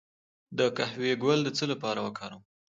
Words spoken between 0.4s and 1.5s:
د قهوې ګل د